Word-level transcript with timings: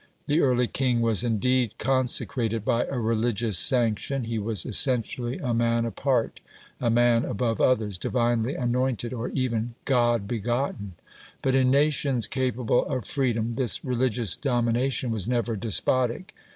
The 0.25 0.41
early 0.41 0.65
king 0.65 1.01
was 1.01 1.23
indeed 1.23 1.77
consecrated 1.77 2.65
by 2.65 2.85
a 2.87 2.97
religious 2.97 3.59
sanction; 3.59 4.23
he 4.23 4.39
was 4.39 4.65
essentially 4.65 5.37
a 5.37 5.53
man 5.53 5.85
apart, 5.85 6.41
a 6.79 6.89
man 6.89 7.23
above 7.23 7.61
others, 7.61 7.99
divinely 7.99 8.55
anointed 8.55 9.13
or 9.13 9.29
even 9.29 9.75
God 9.85 10.27
begotten. 10.27 10.93
But 11.43 11.53
in 11.53 11.69
nations 11.69 12.25
capable 12.25 12.83
of 12.87 13.05
freedom 13.05 13.53
this 13.53 13.85
religious 13.85 14.35
domination 14.35 15.11
was 15.11 15.27
never 15.27 15.55
despotic. 15.55 16.33